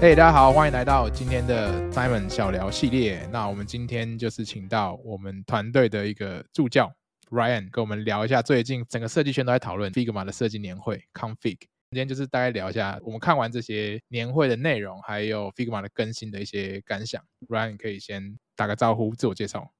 [0.00, 3.28] 嘿，大家好，欢迎来到今天的 Simon 小聊系列。
[3.30, 6.90] 那我们今天就是请到我们团队的一个助教
[7.28, 11.58] Ryan 跟我们聊一下最近整个设计圈都在讨论 Figma 的设计年会 Config。
[11.90, 17.22] 今天就是大概聊一下我们看完这些年会的内容，还有 Figma 的更新的一些感想。
[17.46, 19.70] Ryan 可以先打个招呼，自我介绍。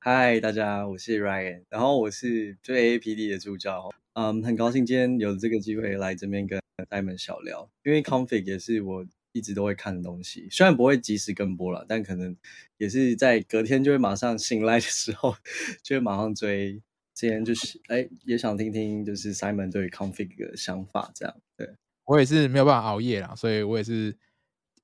[0.00, 3.90] 嗨，大家，我是 Ryan，然后我是最 A P D 的助教。
[4.14, 6.58] 嗯，很高兴今天有这个机会来这边跟
[6.88, 9.04] Simon 小聊，因为 Config 也是我。
[9.34, 12.34] 一直都会看的东西，虽然不会及时跟播了，但可能
[12.76, 15.36] 也是在隔天就会马上醒来的时候，
[15.82, 16.80] 就会马上追。
[17.12, 21.36] 今天就是哎，也想听听就是 Simon 对 Config 的想法，这样。
[21.56, 21.68] 对，
[22.04, 24.16] 我也是没有办法熬夜啦，所以我也是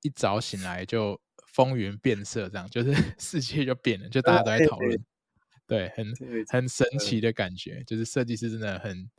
[0.02, 4.98] 一早醒来就风云变色，这样就是 世界就变了，就大家都在讨论，
[5.66, 6.06] 对，很
[6.48, 9.10] 很神奇的感觉，就是设计师真的很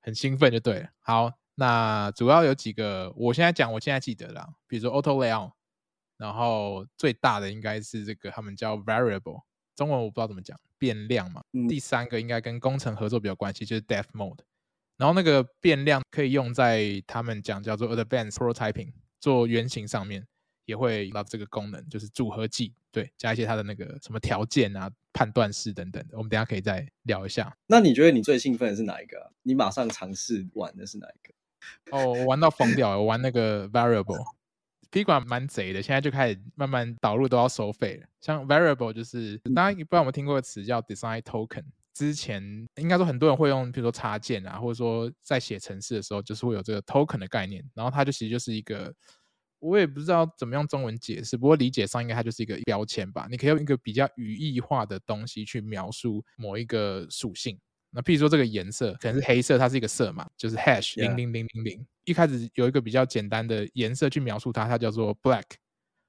[0.00, 0.88] 很兴奋，就对了。
[1.00, 1.32] 好。
[1.60, 5.50] 那主要有几个，我现在讲，我现在记得啦，比如说 Auto Layout，
[6.16, 9.42] 然后最大的应该是这个，他们叫 Variable，
[9.74, 11.42] 中文我不知道怎么讲，变量嘛。
[11.52, 14.38] 嗯、第三个应该跟工程合作比较关系，就是 Dev Mode，
[14.98, 20.24] 然后那个变量可以用在他们讲叫做 Advanced Prototyping，做原型上面
[20.64, 27.52] 也会用到这个功能，就是组合剂，对，加一些它的那个什么条件啊、判断式等等的，我们等下可以再聊一下。
[27.66, 29.32] 那你觉得你最兴奋的是哪一个？
[29.42, 31.34] 你马上尝试玩的是哪一个？
[31.90, 32.98] 哦，我玩到疯掉了！
[32.98, 38.06] 我玩那个 Variable，P 管蛮贼的，现在就开始慢慢导入都要收费了。
[38.20, 42.42] 像 variable 就是大家不知道有没有听过个词叫 design token，之前
[42.76, 47.64] 应该说很多人会用，比如说插件啊，或者说在写程式的时候，就是会有这个 token 的概念。
[47.74, 48.94] 然后它就其实就是一个，
[49.58, 53.26] 我也不知道怎么用中文解释，不过理解上应该它就是一个标签吧。
[53.30, 57.58] 你可以用一个比较语义化的东西去描述某一个属性。
[57.98, 61.86] 那譬如说这个颜色可能是黑色，它是一个色码，就是 hash 零零零零零。
[62.04, 65.42] 一开始有一个比较简单的颜色去描述它，它叫做 black，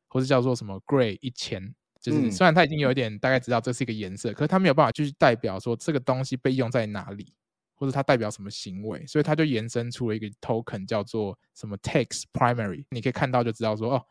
[0.07, 1.73] 或是叫做什么 gray 一千。
[1.99, 7.33] 就是虽然它已经有一点大概知道这是一个颜色，可是它没有办法继续代表说这个东西被用在哪里，
[7.73, 12.85] 或者它代表什么行为，所以它就延伸出了一个 token 叫做什么 text primary。
[12.91, 14.05] 你可以看到就知道说哦，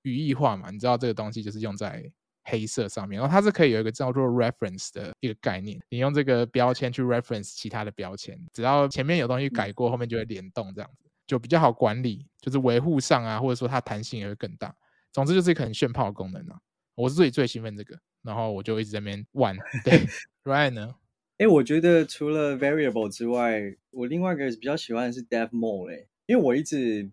[0.00, 2.10] 语义化嘛，你知道这个东西就是用在。
[2.50, 14.74] 黑色上面，然后它是可以有一个叫做 reference 的一个概念，你用这个标签去 reference 其他的标签，只要前面有东西改过，后面就会联动，这样子就比较好管理，就是维护上啊，或者说它弹性也会更大。
[15.12, 16.58] 总之就是一个很炫炮的功能啊，
[16.94, 19.56] 我是最最兴奋这个，然后我就一直在那边玩。
[19.84, 20.06] 对
[20.44, 20.94] ，Ryan 呢？
[21.36, 23.60] 哎，我觉得除了 variable 之外，
[23.90, 27.10] 我另外一个比较喜欢的是 dev mode 哎，因为我一直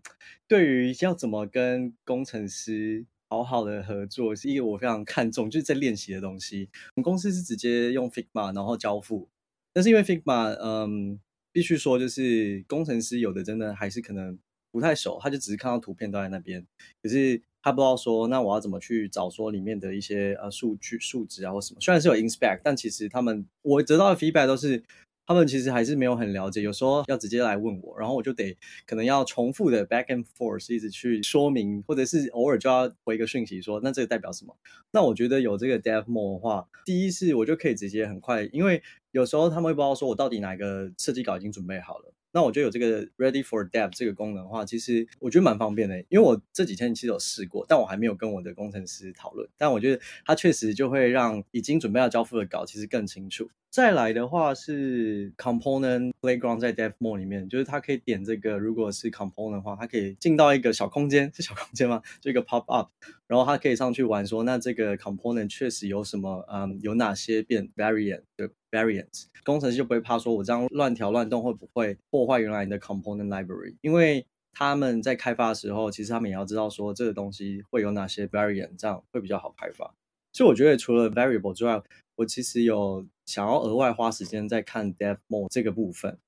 [0.48, 3.04] 对于要怎么跟工程师。
[3.28, 6.68] 好好的合作是一个我非常看重，就是在练习的东西。
[6.94, 9.28] 我们公司是直接用 Figma 然后交付，
[9.72, 11.18] 但是因为 Figma，嗯，
[11.52, 14.38] 必须说就是工程师有的真的还是可能
[14.70, 16.64] 不太熟，他就只是看到图片都在那边，
[17.02, 21.80] 可是他不知道说那我要怎么去找说里面的一些呃数据数值啊或什么。
[21.80, 24.82] 虽然是有 inspect，但其实他们我得到的 feedback 都是。
[25.26, 28.56] 他们其实还是没有很了解，有时候要直接来问我，然后我就得
[28.86, 34.56] 可能要重复的 back and forth 一直去说明，或者是偶尔就要回一个讯息说，那这个代表什么？
[34.92, 42.12] 那我觉得有这个 DevMO 的话，第一是我就可以直接很快，因为有时候他们会不知道说我到底哪个设计稿已经准备好了。
[42.36, 49.48] 那我觉得有这个 ready for dev 这个功能的话，其实我觉得蛮方便的，因为我这几天其实有试过，但我还没有跟我的工程师讨论。
[49.56, 53.48] 但我觉得它确实就会让已经准备要交付的稿其实更清楚。
[53.70, 62.02] 再来的话是 component playground 在 dev mode 里面，就是它可以点这个，如果是 component 的话，它可以进到一个小空间，是小空间吗？
[62.20, 62.90] 就一个 pop up，
[63.26, 68.50] 然后它可以上去玩说，那这个 component 确实有什么，嗯，有哪些变 variant 的。
[68.72, 73.76] Variants 工程师就不会怕说，我这样乱调乱动会不会破坏原来的 component library？
[73.80, 79.94] 因为他们在开发的时候，其实他们也要知道说这个东西会有哪些 variant，这样会比较好开发。
[80.32, 81.80] 所以我觉得除了 variable 之外，
[82.16, 86.18] 我其实有想要额外花时间在看 dev mode 这个部分，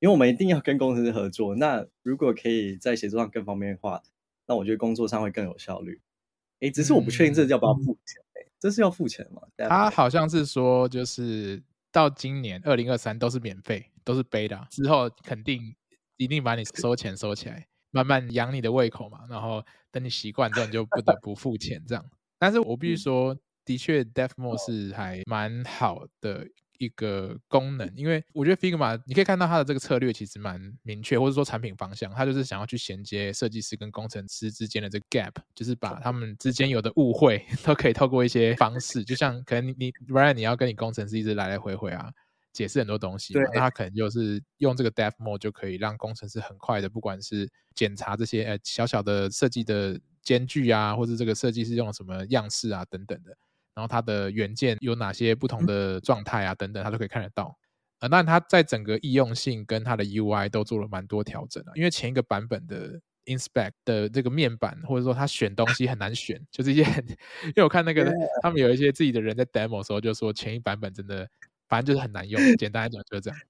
[0.00, 1.54] 因为我们一定要跟工程师合作。
[1.54, 4.02] 那如果可以在协作上更方便的话，
[4.46, 6.00] 那我觉得工作上会更有效率。
[6.60, 8.22] 诶，只是我不确定这要不要付钱？
[8.34, 9.42] 诶，这是要付钱吗？
[9.56, 11.62] 他好像是说就是。
[11.94, 15.76] 到今年二零二三都是免费，都是 beta，之后肯定
[16.16, 19.20] 一定把你收钱收起来，慢慢养你的胃口嘛。
[19.30, 22.04] 然后等你习惯之后，你就不得不付钱这样。
[22.36, 26.46] 但是我必须说，的确 Dev Mode 是还蛮好的。
[26.78, 36.68] 一个功能，因为我觉得 Figma 你可以看到它的这个策略其实蛮明确，或者说产品方向，它就是想要去衔接设计师跟工程师之间的这个 gap，就是把他们之间。
[36.68, 42.10] 有的误会 都可以透过一些方式，就像可能你你 Ryan 你要跟你工程师一直来来回回啊，
[42.52, 43.70] 解释很多东西，那他。
[43.70, 53.36] 可能就是用这个 Dev Mode 就可以让工程师很快的，不管是检查这些呃小小的设计的间距啊，或者这个设计师用了什么样式啊等等的，
[53.74, 57.56] 然后它的元件有哪些不同的状态啊等等，它都可以看得到。
[58.00, 68.12] 呃，那它在整个易用性跟它的 UI 都做了蛮多调整的，因为前一个版本的 Inspect 的这个面板或者说它选东西很难选，就是一些很，因为我看那个
[68.42, 71.26] 他们有一些自己的人在 demo 的时候就说前一版本真的
[71.68, 73.38] 反正就是很难用，简单来讲就是这样。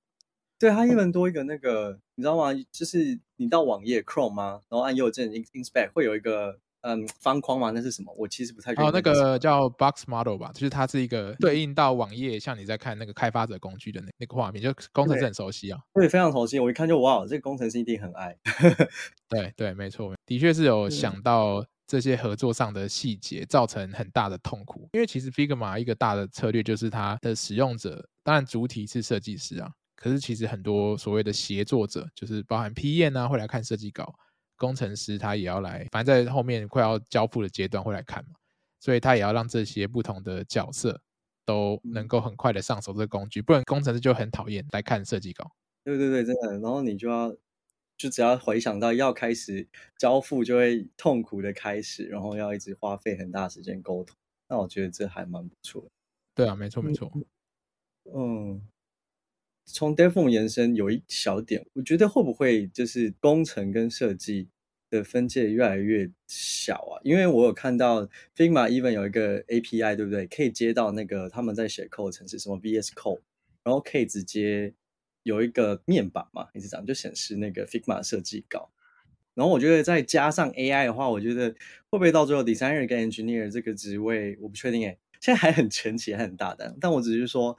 [0.56, 2.52] 对，它英文多一个那个，你知道吗？
[2.70, 4.60] 就是你到网页 Chrome 吗？
[4.68, 7.70] 然后按右键 Inspect 会有一个嗯方框吗？
[7.70, 8.14] 那是什么？
[8.16, 8.72] 我其实不太。
[8.74, 15.80] 哦，那个叫 Box Model 吧，就是它是一个对应到网页，像你在看那个开发者工具的那那个画面，就工程师很熟悉啊。
[15.94, 16.58] 对，非常熟悉。
[16.60, 18.36] 我一看就哇，这个工程师一定很爱。
[19.28, 24.88] 对对，没错，的确是有想到这些合作上的细节，造成很大的痛苦。
[24.92, 29.70] 因为其实 Figma 一个大的策略就是它的使用者，当然主体是设计师啊。
[29.96, 34.14] 可是其实很多所谓的协作者，就是包含 P 验啊，会来看设计稿，
[34.64, 38.36] 工程师他也要来，反正在后面快要交付的阶段会来看嘛，
[38.80, 41.02] 所以他也要让这些不同的角色
[41.44, 45.50] 都能够很快的上手这个工具，不然工程师就很讨厌来看设计稿。
[45.84, 46.52] 对对对，真的。
[46.60, 47.36] 然后你就要，
[47.98, 49.68] 就只要回想到要开始
[49.98, 54.16] 交付，就会痛苦的开始，然后要一直花费很大时间沟通。
[54.48, 55.88] 那我觉得这还蛮不错的。
[56.34, 57.12] 对啊，没错没错。
[58.14, 58.66] 嗯。
[59.66, 64.50] 从 DevForm 延伸有一小点，我觉得会不会就是工程跟设计
[64.98, 67.00] 的分界越来越小啊？
[67.02, 68.06] 因为我有看到
[68.36, 70.26] Figma even 有一个 API，对不对？
[70.26, 73.20] 可以接到那个他们在写 code 程式，什么 VS Code，
[73.62, 74.72] 然后可以直接
[75.22, 78.70] 有一个面板嘛，一直这样就显示那个 Figma 设计稿。
[79.34, 81.50] 然后我觉得再加上 AI 的话，我觉得
[81.90, 84.98] 会不会到最后 Designer 跟 Engineer 这个职位，我不确定诶。
[85.20, 87.56] 现在还很前期，还很大胆，但我只是说，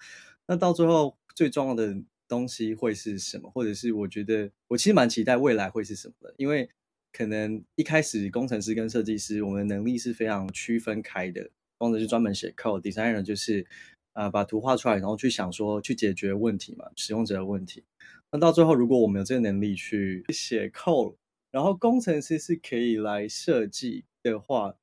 [0.47, 1.17] 那到最后。
[1.35, 1.93] 最重要的
[2.29, 3.51] 东西会是什么？
[3.53, 6.69] 或者是我觉得我其实蛮期待未来会是什么的，因为
[7.15, 13.65] 可能一开始工程师跟设计师我们的能力是非常区分开的，工程师专门写 code，designer 就是
[14.12, 17.85] 啊、呃、把图画出来，然后去想说去解决问题嘛，使用者的问题。
[18.31, 21.15] 那到最后如果我们有这个能力去写 code，
[21.51, 24.75] 然后工程师是可以来设计的话，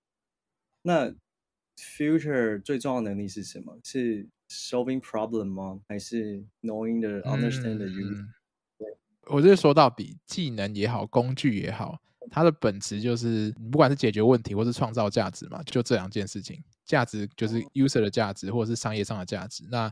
[0.81, 1.14] 那
[1.76, 3.79] future 最重要的能力是什么？
[3.84, 5.81] 是 Solving problem 吗？
[5.87, 8.32] 还是 knowing the understand the use？、嗯、
[8.79, 8.88] 对，
[9.26, 16.62] 我这说到底，技能也好，工具也好，它的本质就是，不管是解决问题或是创造价值嘛，就这两件事情。
[16.84, 19.64] 价值就是 user 的价值，或者是商业上的价值。
[19.70, 19.90] 那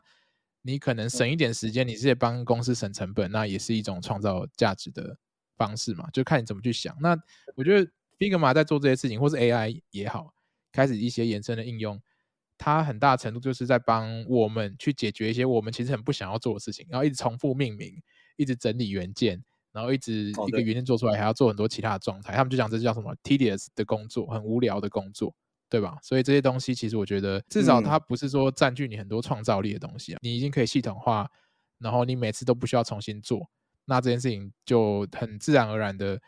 [0.63, 5.17] 你可能省一点时间，你是帮公司省成本，那也是一种创造价值的
[5.57, 6.95] 方式嘛，就看你怎么去想。
[7.01, 7.17] 那
[7.55, 10.35] 我觉得 Figma 在做这些事情，或是 AI 也好，
[10.73, 12.01] 开始一些延伸的应用。
[12.59, 17.95] 它很大程度就是在帮我们去解决一些我们其实很不想要做的事情，然后一直重复命名，
[18.37, 19.43] 一直整理原件，
[19.73, 22.35] 然后一直一个元件做出来还要做很多其他的状态。
[22.35, 25.35] 他们就讲这叫什么 tedious 的工作，很无聊的工作，
[25.69, 25.99] 对吧？
[26.03, 31.31] 所以这些东西其实我觉得至少它不是说占据你很多创造力的东西啊，你已经可以系统化，
[31.79, 33.49] 然后你每次都不需要重新做，
[33.85, 36.21] 那这件事情就很自然而然的，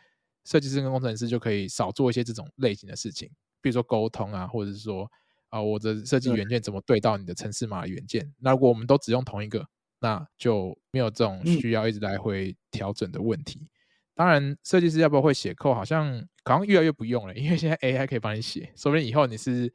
[0.45, 3.29] 设计师跟工程师就可以少做一些这种类型的事情，
[3.61, 5.09] 比如说沟通啊，或者是说。
[5.49, 8.33] 啊，我的设计元件怎么对到你的城市码的元件？
[8.39, 9.63] 那如果我们都只用同一个，
[10.03, 13.69] 那就没有这种需要一直来回调整的问题。
[14.13, 16.13] 当然，设计师要不要会写 code，好像
[16.43, 18.73] 好像越来越不用了，因为现在 AI 可以帮你写。
[18.75, 19.73] 说不定以后你是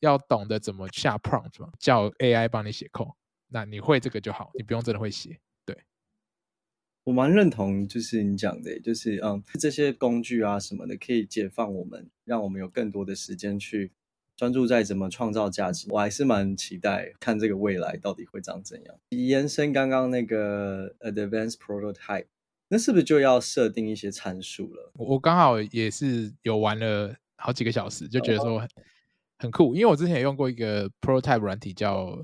[0.00, 3.14] 要懂得怎么下 prompt 嘛，叫 AI 帮你写 code，
[3.48, 5.38] 那你会这个就好，你不用真的会写。
[5.66, 5.76] 对，
[7.04, 13.92] 我蛮认同，就是你讲的，就是嗯，这些工具啊什么的，可以解放我们，让我们有更多的时间去。
[14.36, 18.94] 专注在怎么创造价值，我还是蛮期待看这个未来到底会长怎样。
[19.08, 22.26] 延伸刚刚那个 advanced prototype，
[22.68, 24.92] 那是不是就要设定一些参数了？
[24.96, 28.68] 我刚好也是有玩了好几个小时，就觉得说很，
[29.38, 29.74] 很酷。
[29.74, 32.22] 因为我之前也用过一个 prototype 软体叫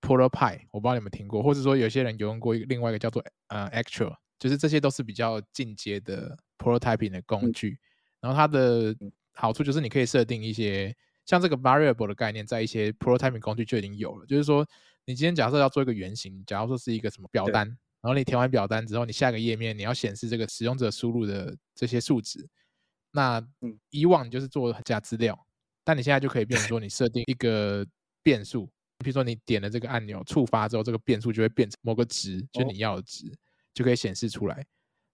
[0.00, 7.78] ProtoPie，我不知道你们听过，或者说有些人有用过一个另外一个叫做呃 Actual，就是这些都是比较进阶的 prototyping 的工具。
[7.78, 7.78] 嗯、
[8.22, 8.96] 然后它的
[9.34, 10.92] 好处就是你可以设定一些。
[11.24, 14.26] 像这个 variable 的概念，在一些 prototyping 工具就已经有了。
[14.26, 14.66] 就是说，
[15.04, 17.66] 你今天假设要做一个原型，假如说是一个什么表单，
[18.00, 22.48] 然后你填完表单之后，你下个页面你要显示这个使用者输入的这些数值。
[23.12, 23.40] 那
[23.90, 25.38] 以往你就是做加资料，
[25.84, 27.86] 但你现在就可以变成说，你设定一个
[28.22, 28.66] 变数，
[28.98, 33.24] 比如说你点了这个按钮触发之后，这个变数就会变成某个值，就是你要的值，
[33.72, 34.66] 就可以显示出来。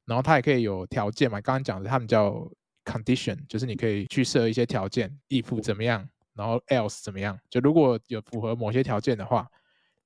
[0.06, 2.50] 然后它也可以有条件嘛，刚刚讲的他们叫。
[2.88, 9.46] Condition 就是你可以去设一些条件，if 怎么样，然后 else 怎么样，就如果有符合某些条件的话，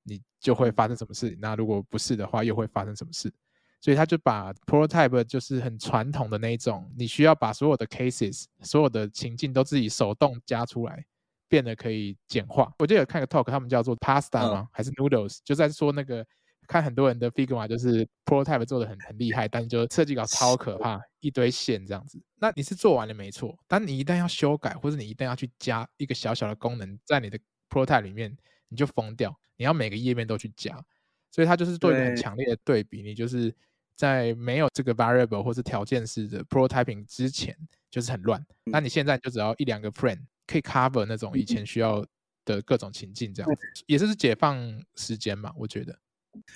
[0.03, 3.33] 你就会发生什么事；那如果不是的话，又会发生什么事。
[3.81, 11.05] 所以他就把 prototype 就是很传统的那一种，你需要把所有的 cases、所有的情境都自己手动加出来，
[11.49, 12.73] 变得可以简化。
[12.79, 14.61] 我记得有看个 talk，他们叫做 pasta 吗？
[14.61, 15.39] 嗯、还是 noodles？
[15.45, 16.25] 就在说那个
[16.67, 22.21] 看很多人的 Figma 就是 prototype 做的很很厉害，但是就设计稿超可怕，一堆线这样子。
[22.37, 27.39] 那你是做完了没错，但你一旦要修改，或者你一旦要去加一个小小的功能在你的
[27.69, 28.37] prototype 里面，
[28.69, 30.83] 你就疯掉，你要每个页面都去加。
[31.31, 33.55] 所以它就是做一个很强烈的对比，你就是。
[33.95, 37.57] 在没有这个 variable 或是条件式的 prototyping 之前，
[37.91, 38.45] 就是很乱。
[38.65, 42.05] 那你现在就只要一两个 frame 可以 cover 那种以前需要
[42.45, 44.59] 的各种情境，这样子也是解放
[44.97, 45.53] 时间嘛？
[45.57, 45.97] 我觉得。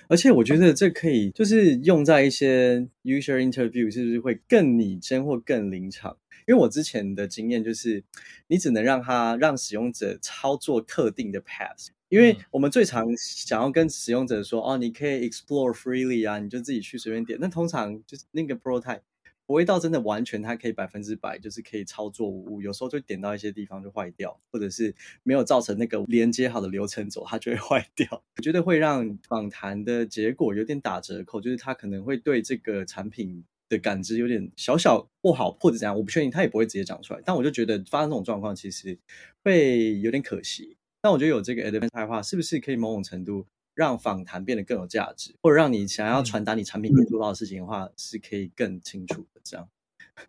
[0.07, 6.17] 而且我觉得这可以就是用在一些 user interview，是不是会更拟真或更临场？
[6.47, 8.03] 因为我之前的经验就是，
[8.47, 11.87] 你只能让他让使用者操作特定的 path。
[12.09, 17.37] 因为我们最常想要跟使用者说，哦，你可以 explore freely 啊，你就自己去随便点。
[17.41, 19.01] 那通常就是那个 prototype
[19.47, 22.61] 不会到真的完全，它可以百分之百就是可以操作无误。
[22.61, 28.21] 有时候就点到一些地方就坏掉，或者是没有造成那个连接好的流程走，它就会 坏掉。
[28.35, 37.21] 我觉得会让访谈的结果有点打折扣，就是他可能会对这个产品的感知有点小小不好，或者怎样，我不确定，他也不会直接讲出来。
[37.25, 38.97] 但我就觉得发生这种状况，其实
[39.43, 40.75] 会有点可惜。
[40.99, 43.45] 但我觉得有这个 advanced 的话，是不是可以某种程度
[43.77, 49.41] 让访谈变得更有价值，或者让你想要传达你产品可以做到的事情的话，是可以更清楚的？
[49.43, 49.69] 这样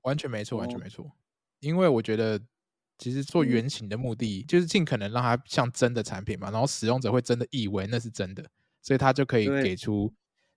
[0.03, 1.11] 完全没错，完全没错。
[1.61, 2.39] 因为我觉得，
[2.99, 8.45] 其实做原型的目的就是尽可能让它像真的产品嘛，然后使用者会真的以为那是真的，
[8.83, 10.13] 所以他就可以给出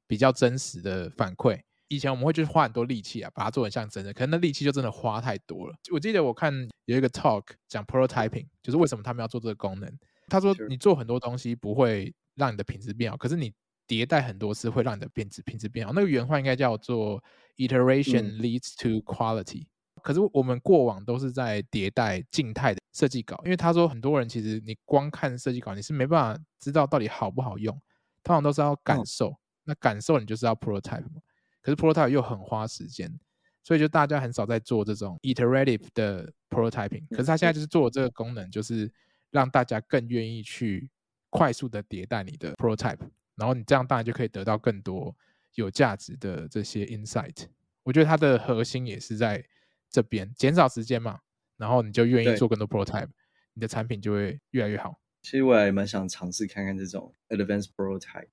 [0.05, 1.61] 比较真实的反馈。
[1.87, 5.75] 以前我们会就是花很多力气啊，把它做很像真的，可能那力气就真的花太多了。
[5.93, 6.53] 我记得我看
[6.87, 9.89] 有一个 talk 讲 prototyping，就是为什么他们要做这个功能。
[10.27, 13.53] 他说：“你做很多东西不会让你的品质变好，可是你
[13.87, 15.93] 迭代很多次会让你的品质品质变好。
[15.93, 17.23] 那个原话应该叫做
[17.57, 19.67] ‘iteration leads to quality’。
[20.01, 27.79] 可是我们过往都是在迭代静态的设计稿，因为他说很多人其实你光看设计稿你是没办法知道到底好不好用，
[28.23, 29.35] 通常都是要感受。
[29.63, 31.21] 那感受你就是要 prototype 嘛，
[31.61, 33.13] 可是 prototype 又很花时间，
[33.61, 37.05] 所以就大家很少在做这种 iterative 的 prototyping。
[37.11, 38.91] 可是他现在就是做这个功能，就是。”
[39.31, 40.89] 让大家更愿意去
[41.31, 42.99] 快速的迭代你的 prototype，
[43.35, 45.15] 然后你这样当然就可以得到更多
[45.55, 47.47] 有价值的这些 insight。
[47.81, 49.43] 我觉得它的核心也是在
[49.89, 51.21] 这边，减少时间嘛，
[51.57, 53.09] 然后你就愿意做更多 prototype，
[53.53, 54.99] 你的产品就会越来越好。
[55.23, 58.27] 其实我也蛮想尝试看看这种 advanced prototype。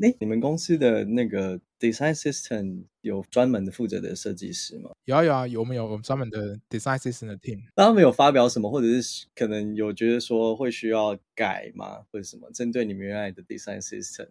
[0.00, 4.90] 诶，你们公司的那个 design system 有专门的负责的设计师吗？
[5.06, 7.62] 有啊有啊，有没有我们专门的 design system 的 team？
[7.74, 12.48] 他们有发表什么，或者是可能有觉得说会需要改吗，或者什么？
[12.52, 14.28] 针对你们原来的 design system，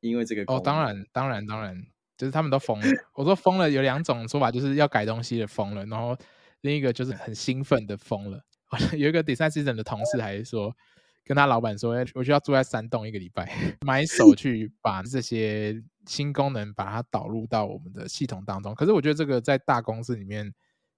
[0.00, 1.76] 因为这个哦，当然当然当然，
[2.16, 2.86] 就是他们都疯了。
[3.14, 6.16] 我说疯了有两种说法，就是要改东西的疯了，然后
[6.60, 8.40] 另一个就是很兴奋的疯了。
[8.96, 10.72] 有一个 design system 的同事还说。
[11.28, 13.44] 跟他老板说：“哎，我需要住在山洞一个礼拜，
[13.86, 18.74] 买手去把这些新功能把它导入到我们的系统当中。
[18.74, 20.50] 可是我觉得这个在大公司里面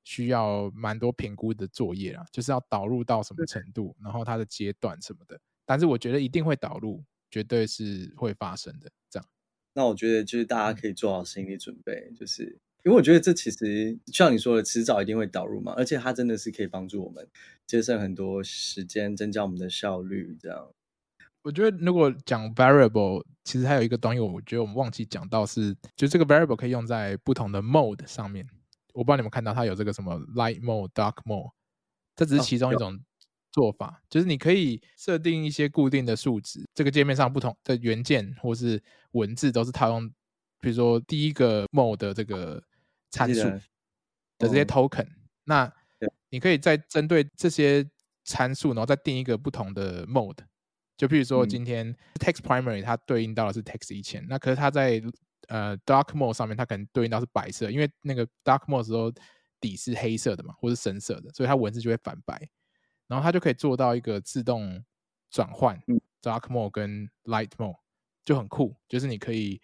[0.05, 5.37] 需要蛮多评估的作业啊，就是要导入到什么程度，然后它的阶段什么的。
[5.67, 8.89] 但是我觉得一定会导入，绝对是会发生的。
[9.11, 9.29] 这样，
[9.75, 17.29] 那我觉得就是大家可以做好心理准备，就是。”因为我觉得这其实像你说的，迟早一定会导入嘛，而且它真的是可以帮助我们
[17.67, 20.35] 节省很多时间，增加我们的效率。
[20.41, 20.67] 这样，
[21.43, 28.47] 我觉得如果讲 variable，其实还有一个东西，我觉得我们忘记讲到是，就这个 variable 可以用在不同的 mode 上面。
[28.95, 31.51] 我不知道你们看到它有这个什么 light mode、dark mode，
[32.17, 32.99] 这只是其中一种
[33.53, 38.83] 做法，哦、就是你可以设定一些固定的数值，这个界面上不同的元件或是
[39.13, 40.09] 文字都是套用，
[40.61, 42.63] 比如说第一个 mode 的这个。
[43.11, 43.61] 参数的
[44.39, 45.07] 这些 token，
[45.45, 45.71] 那
[46.31, 47.85] 你可以再针对这些
[48.25, 50.39] 参数，然后再定一个不同的 mode。
[50.97, 55.03] 就譬如说，今天 text primary 它对应到的是 text 一千，那可是它在
[55.49, 59.13] 呃 dark mode 上面，它可能对应到是白色，因为那个 dark mode 的时候
[59.61, 62.49] 底是黑色的嘛，或是深色的，所以它文字就会反白。
[63.09, 64.85] 然后它就可以做到一个自动
[65.31, 65.77] 转换
[66.23, 67.77] dark mode 跟 light mode，
[68.25, 69.61] 就很酷，就是你可以。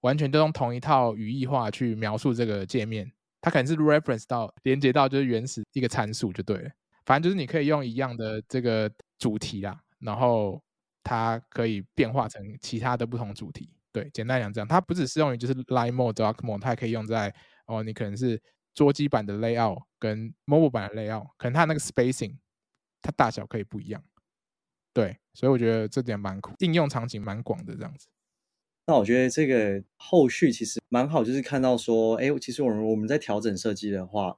[0.00, 6.70] 完全都用同一套语义化去描述这个界面，它可能是 reference 到连接到就是原始一个参数就对了。
[7.04, 10.62] 反正就是你可以用一样的这个主题啦，然后
[11.02, 13.70] 它可以变化成其他的不同主题。
[13.90, 17.34] 对，简单讲这样，它不只适用于就是 light mode、dark mode，它也可以用在
[17.66, 18.40] 哦，你可能是
[18.74, 22.36] 桌机版的 layout 跟 mobile 版的 layout，可能它那个 spacing
[23.00, 24.04] 它大小可以不一样。
[24.92, 28.06] 对，所以我觉得这点蛮酷，应用场景蛮广的这样子。
[28.88, 34.28] 那我觉得这个后续其实蛮好，就是看到说，哎，其实我们我们在调整设计的话，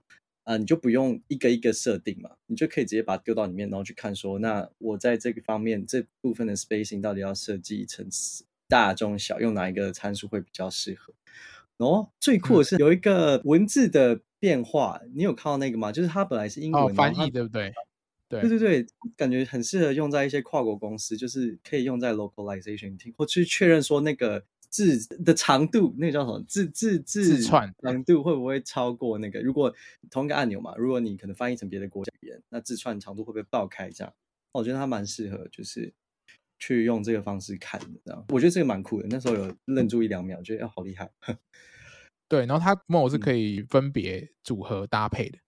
[0.42, 8.04] 啊、呃，你就不用一个一个设定嘛，你就可以直接把它丢到里面，然后去看说，那我在这个方面这部分的 spacing 到底要设计成
[8.68, 11.14] 大、中、小，用哪一个参数会比较适合？
[11.76, 15.92] 哦，最酷的是有一个文字的变化，嗯、你有看到那个吗？
[15.92, 17.72] 就是它本来是英文、哦、翻译，对不对？
[18.30, 29.40] 对对对，感觉很适合用在一些跨国公司，就是可以用在 localization 或去确认说那个字的长度，那个叫什么字字字串长度会不会超过那个？
[29.40, 29.74] 如果
[30.12, 33.90] 同一个按钮嘛，如果你可能翻译成别的国家语言，那字串长度会不会爆开？
[33.90, 34.14] 这样，
[34.52, 35.92] 我觉得它蛮适合，就是
[36.60, 38.00] 去用这个方式看的。
[38.04, 39.08] 这样，我觉得这个蛮酷的。
[39.10, 41.10] 那时候有愣住一两秒，觉得好厉害。
[42.28, 45.38] 对，然后它 mode 是可以分别组合搭配的。
[45.38, 45.40] 嗯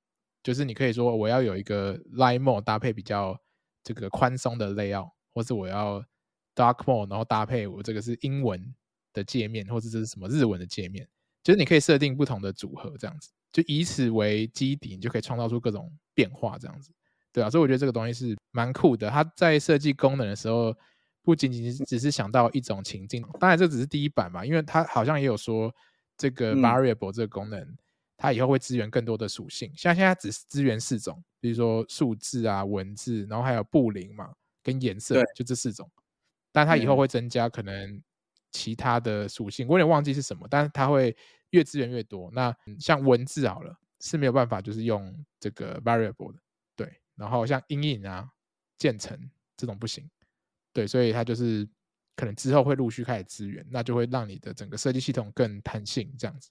[0.42, 3.38] 就是你可以说我要有一个 light mode 搭配比较
[3.84, 6.04] 这个宽松的 layout，或是我要
[6.54, 8.74] dark mode，然后搭配我这个是英文
[9.12, 11.08] 的界面，或者这是什么日文的界面，
[11.44, 16.90] 就是你可以设定不同的组合，这样子就以此为基底，你就可以创造出各种变化，这样子，
[17.32, 19.08] 对啊，所以我觉得这个东西是蛮酷的。
[19.10, 20.74] 它在设计功能的时候，
[21.22, 25.72] 不仅仅只是想到一种情境，当然这只是第一版嘛，因为它好像也有说
[26.16, 27.60] 这个 variable 这个功能。
[27.60, 27.78] 嗯
[28.22, 35.90] 它以后会支援更多的属性，像现在只支援四种，比如说数字啊、文字，然后还有布林嘛，跟颜色，就这四种。
[36.52, 38.00] 但它以后会增加可能
[38.52, 41.16] 其他的属性，我有点忘记是什么，但是它会
[41.50, 42.30] 越支援越多。
[42.32, 46.38] 那像文字好了，是没有办法就是用这个 variable 的，
[46.76, 47.00] 对。
[47.16, 48.30] 然后像阴影啊、
[48.78, 49.18] 渐层
[49.56, 50.08] 这种不行，
[50.72, 51.68] 对，所以它就是
[52.14, 56.50] 可能之后会陆续开始支援，那就会让你的整个设计系统更弹性，这样子。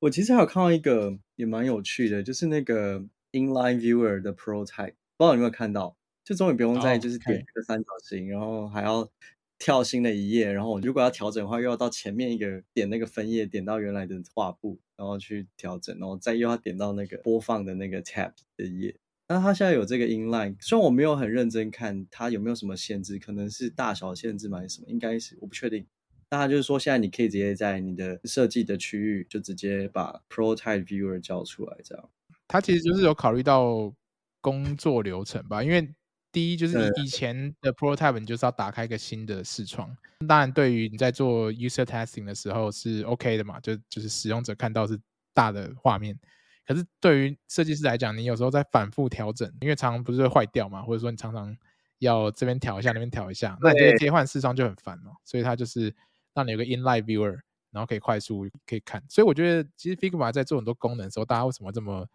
[0.00, 3.00] 我其实还有看到一个也蛮有趣的，就是那个
[3.32, 5.96] Inline Viewer 的 Prototype，不知道你有没有看到？
[6.24, 8.34] 就终于不用再就是点一个三角形，oh.
[8.34, 9.10] 然后还要
[9.58, 18.96] 跳新的一页，然后如果要调整的话，又要到前面一个点那个分页，点到原来的画布，然后去调整，然后再又要点到那个播放的那个 Tab 的页。
[19.28, 24.58] 那它现在有这个 Inline，虽然我没有很认真看它有没有什么限制，可能是大小限制吗？
[24.58, 24.88] 还是什么？
[24.88, 25.86] 应该是我不确定。
[26.30, 32.08] 那他就是说，现在你可以直接在你的设计的区域就直接把 Prototype Viewer 叫出来，这样。
[32.46, 33.92] 它其实就是有考虑到
[34.40, 35.92] 工作流程吧，因为
[36.30, 39.96] 第一就是你以前的 Prototype 你就是要打开一个新的视窗，
[40.28, 44.96] 当然对于你在做 User Testing 的时候是 OK 的嘛，就就是使用者看到是
[45.34, 46.16] 大的画面。
[46.64, 51.56] 可是对于设计师来讲，你有时候在反复调整，因为常常不是会坏掉嘛，或者说你常常
[51.98, 55.92] 要这边调一下，那边调一下，那你这个切换视窗就很烦嘛，所以它就是。
[56.34, 57.38] 让你有个 inline viewer，
[57.70, 62.06] 然后可以快速可以看，所以我觉得其实 Figma 在做很多功能的时候，大家为什么这么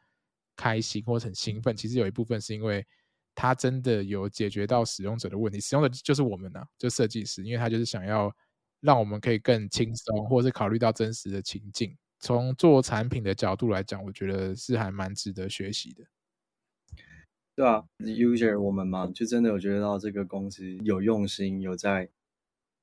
[0.55, 1.75] 开心或者很兴奋？
[1.75, 2.85] 其实有一部分是因为
[3.33, 8.33] 它真的有解决到使用者的问题，使用的就是我们呢、就设计师，因为他就是想要
[8.79, 11.95] 让我们可以更轻松，或者是考虑到真实的情境。
[12.19, 16.03] 从做产品的角度来讲，我觉得是还蛮值得学习的。
[17.55, 22.09] 对啊，user 我们嘛，就真的有觉得到这个公司有用心，有在。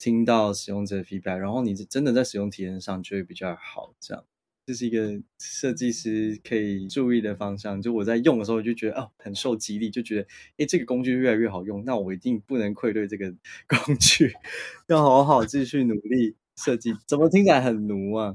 [0.02, 3.94] 听到使用者的 feedback，然后你真的在使用体验上就会比较好。
[4.00, 4.24] 这样，
[4.66, 7.80] 这是一个设计师可以注意的方向。
[7.80, 10.26] 就我在用的时候，就觉得哦，很受激励，就觉得
[10.58, 13.32] 哎，这个工具越来越好用，那我一定不能愧对这个
[13.68, 14.32] 工具，
[14.88, 16.92] 要好好继续努力设计。
[17.06, 18.34] 怎么听起来很奴啊？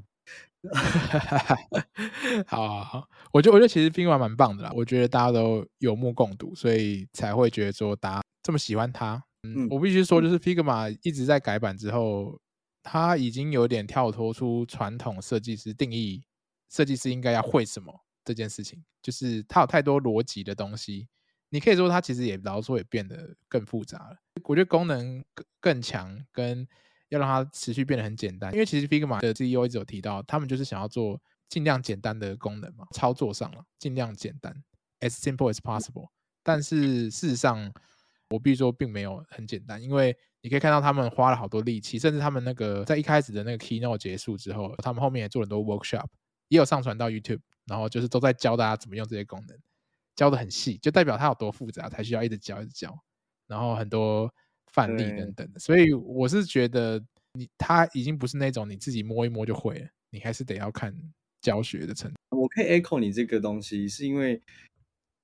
[2.47, 9.26] 好好好，我觉得我觉得其实 Figma 蛮棒的啦，我觉得大家都有目共睹，所以才会觉得说大家这么喜欢它。
[9.55, 12.39] 嗯，我必须说，就是 Figma 一直在改版之后，
[12.83, 16.23] 它已经有点跳脱出传统设计师定义
[16.69, 18.83] 设计师应该要会什么这件事情。
[19.01, 21.07] 就是它有太多逻辑的东西，
[21.49, 24.17] 你可以说它其实也老实说也变得更复杂了。
[24.43, 26.67] 我觉得功能更更强，跟
[27.09, 28.51] 要让它持续变得很简单。
[28.51, 34.53] 因为其实 Figma 的 CEO 一直有提到，他们就是想要做尽量简单的功能嘛，操作上了尽量简单
[34.99, 36.09] ，as simple as possible。
[36.43, 37.71] 但是事实上，
[38.29, 46.07] 我必须说，并没有很简单，因为你可以看到他们花了好多力气，甚至他们那个在一开始的那个 keynote 结束之后，他们后面也做了很多 workshop，
[46.49, 49.57] 也有上传到 YouTube，然后就是都在教大家怎么用这些功能，
[50.15, 52.93] 教的很细，就代表它有多复杂，才需要一直教一直教，
[53.47, 54.29] 然后很多
[54.73, 55.59] 范例等等的。
[55.59, 60.93] 所以我是觉得你它已经不是那种你自己摸一摸就会了，你还是得要看
[61.41, 62.17] 教学的程度。
[62.37, 64.41] 我可以 echo 你这个东西，是因为。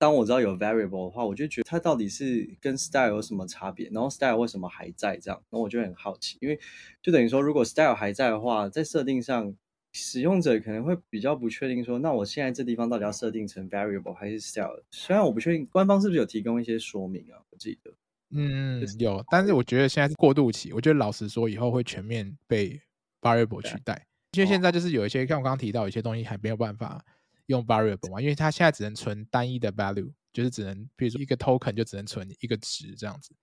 [0.03, 3.89] 当我知道有 variable 的话，我就觉得它到底是跟 style 有什么差别？
[3.89, 5.41] 然后 style 为什么还在这样？
[5.49, 6.59] 然后我就很好奇，因为
[7.01, 9.55] 就等于说，如果 style 还在的话，在设定上，
[9.93, 14.83] 使用者可能会比较不确定说，那我现在这地方到底要设定成 variable 还是 style？
[14.91, 17.93] 虽然我不确定官方是不是有提供一些说明啊，我记得，
[18.31, 22.77] 嗯，有，但是我觉得现在是过渡期，我觉得老实说，以后会全面被
[23.21, 24.05] variable 取代。
[24.35, 27.05] 因为现在就是有一些，像我刚刚提到，有些东西还没有办法
[27.47, 33.35] 用 variable 嘛，因为它现在只能存单一的 value，就是只能，比如说一个 token 就只能存一个值这样子，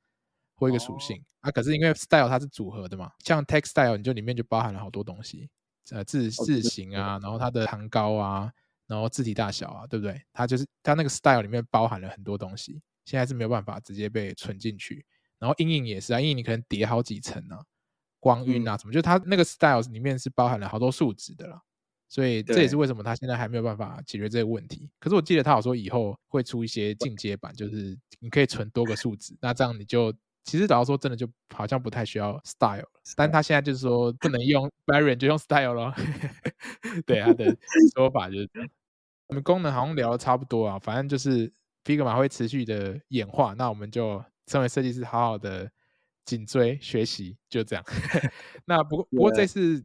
[0.57, 1.51] 或一个属性、哦、啊。
[1.51, 5.49] 可是因为 style 它是组合的嘛，像 text style 你就里面就包含了好多东西，
[5.91, 8.51] 呃，字字形啊，然后它的行高啊，
[8.87, 10.23] 然后字体大小啊，对不对？
[10.33, 15.05] 它就是它那个 style 里面包含了很多东西，现在是没有办法直接被存进去。
[15.39, 17.65] 然后阴影也是啊，阴影你可能叠好几层呢、啊。
[18.23, 18.93] 光晕啊，什么？
[18.93, 21.63] 就它那个 styles 里面是包含了好多数值的啦，
[22.11, 24.91] 所以这也是为什么他现在还没有办法解决这个问题。
[24.99, 30.13] 可是我记得他好说以后会出一些进阶版，就是你可以存多个数值，那这样你就
[30.45, 32.85] 其实老实说真的就好像不太需要 style，
[33.17, 35.95] 但他现在就是说不能用 variant 就用 style 咯。
[37.07, 37.57] 对，他的
[37.95, 38.69] 说法就是这样。
[39.29, 41.51] 我们功能好像聊的差不多啊，反正就是
[41.85, 45.71] Figma 会持续的演化，那我们就身为设计师好好的。
[46.27, 47.85] 紧追学习就这样。
[48.65, 49.85] 那不过不过这次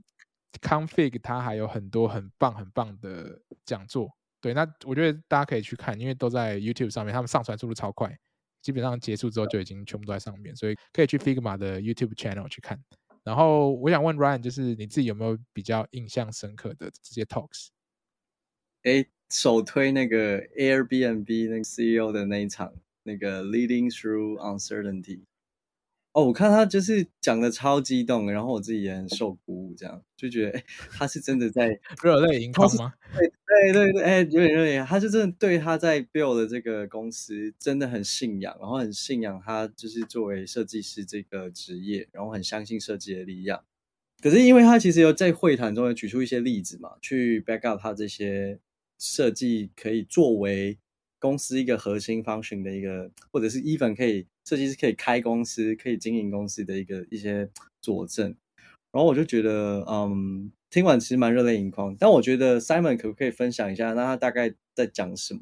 [0.61, 4.09] Config 它还有很多很棒很棒的讲座，
[4.41, 8.17] 对，那我觉得大家可以去看，因为都在 YouTube 上面，他们上传速度超快，
[8.61, 12.79] 基本上结束之后就已经全部都在上面，所以可以去 Figma 的 YouTube channel 去看。
[13.23, 17.69] 然后我想问 Ryan，就是你自己有没有比较印象深刻的这些 talks？
[18.83, 25.21] 哎，首推那个 Airbnb 那个 CEO 的那一场，那个 Leading Through Uncertainty。
[26.15, 32.93] 哦，我看他就是讲的超激动，然后我自己也很受鼓舞，这样就觉得，哎，他是真的在 热泪盈眶吗？
[33.13, 43.65] 对对对对，哎，有点热泪，他就真的对他在 build 的这个公司真的很信仰，然后很信仰他就是作为设计师这个职业，然后很相信设计的力量。
[44.21, 48.57] 可是因为他其实有在会谈中有举出一些例子嘛，去 back up 他这些
[48.97, 50.77] 设计可以作为
[51.19, 54.27] 公司一个核心 function 的一个，或者是 even 可以。
[54.45, 57.49] 设计师可以开公司、可以经营公司的一个一些
[57.81, 58.27] 佐证，
[58.91, 61.95] 然后我就觉得，嗯，听完其实蛮热泪盈眶。
[61.99, 65.41] 但我觉得 Simon 可不可以分享一下，那他大概在讲什么？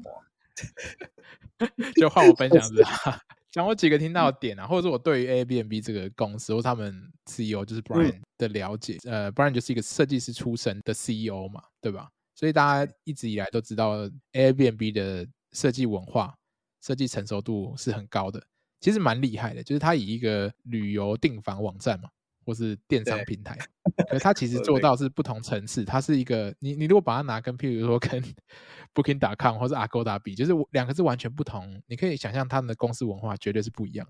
[1.94, 3.20] 就换我分享是吧？
[3.52, 6.92] 讲我几个听到的点啊，或者是我对于 Airbnb 这个公司或他们
[7.26, 8.98] CEO 就是 Brian 的了解。
[9.04, 12.08] 嗯、呃，Brian 就是一个设计师出身的 CEO 嘛，对吧？
[12.34, 16.34] 所以大家一直以来都知道 Airbnb 的设计文化、
[16.84, 18.44] 设计成熟度是很高的。
[18.84, 22.10] 其实蛮厉害的，就是它以一个旅游订房网站嘛，
[22.44, 23.56] 或是电商平台，
[24.10, 25.86] 可是他其实做到是不同层次。
[25.86, 28.22] 它是一个，你你如果把它拿跟譬如说跟
[28.92, 31.80] Booking.com 或者 Agoda 比，就是两个是完全不同。
[31.86, 34.06] 你可以想象他们的公司文化绝对是不一样，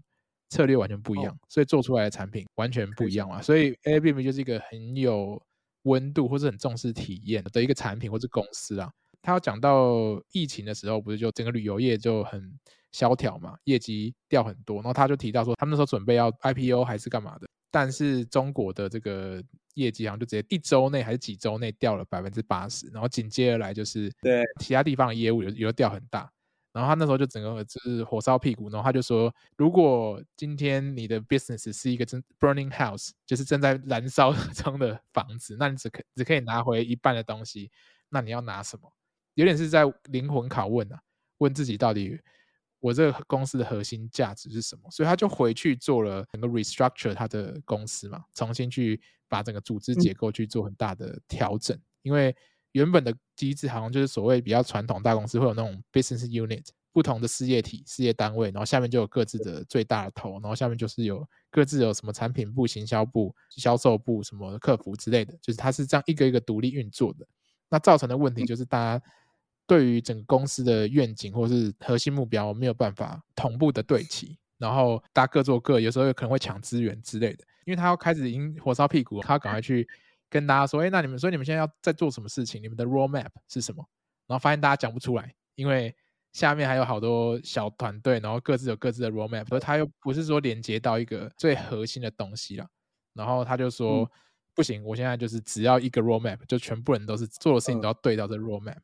[0.48, 3.40] 策略完全不一样，哦、所以做出来的产品完全不一样嘛。
[3.40, 5.40] 所以 Airbnb 就是一个很有
[5.82, 8.90] 温度或是很重视体验的一个产品或是公司啊。
[9.22, 12.58] 他要讲到疫情的时候，不是就整个旅游业就很。
[12.94, 19.42] 萧条嘛，业绩掉很多，然后他就提到说，他们那时候准备要 IPO 还是干嘛的，但是中国的这个
[19.74, 26.30] 业绩好像就直接一周内还是几周内掉了百分之八十，然后紧接而来就是对其他地方的业务也有掉很大，
[26.72, 37.72] 然后他那时候就整个就是火烧屁股，然后他就说，如果今天你的 business 是一个真 burning house，就是正在燃烧 中的房子，那你只可只可以拿回一半的东西，
[38.09, 38.88] 那你要拿什么？
[39.35, 41.02] 有点是在灵魂拷问啊，
[41.38, 42.16] 问自己到底。
[42.85, 44.90] 我这个公司的核心价值是什么？
[44.90, 51.75] 所以他就回去做了整个 restructure 他的公司嘛，重新去把整个组织结构去做很大的调整。
[52.03, 52.37] 因为
[52.73, 67.27] 原本的机制好像就是所谓比较传统大公司会有那种 business unit，不同的事业体、事业单位，然后下面就有各自的最大的头，然后下面就是有各自有什么产品部、行销部、销售部、什么客服之类的，就是它是这样一个一个独立运作的。
[67.70, 69.05] 那造成的问题就是大家。
[69.66, 77.44] 对于整个公司的愿景或是核心目标，没有办法同步的对齐，然后大家各做各，有时候有可能会抢资源之类的。
[77.64, 79.88] 因为他要开始已经火烧屁股，他要赶快去
[80.29, 82.62] 跟大家说：“哎，那你们所以你们现在要在做什么事情？
[82.62, 83.83] 你们的 roadmap 是什么？”
[84.29, 85.94] 然后发现大家讲不出来，因为
[86.33, 92.66] 下面还有好多小团队，然后各自有各自的 roadmap，所以他又不是说连接到一个最核心的东西了。
[93.14, 94.11] 然后他就说：“嗯、
[94.55, 98.77] 不行，我现在就是只要一个 roadmap，就全部人都是做的事情都要对到这 roadmap。”